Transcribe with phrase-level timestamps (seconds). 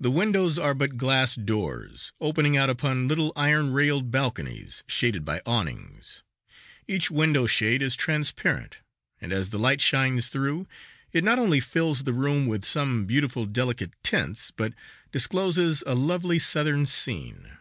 [0.00, 5.42] The windows are but glass doors opening out upon little iron railed balconies shaded by
[5.44, 6.22] awnings.
[6.88, 8.78] Each window shade is transparent,
[9.20, 10.66] and as the light shines through,
[11.12, 14.72] it not only fills the room with some beautiful delicate tints, but
[15.12, 17.58] discloses a lovely Southern scene.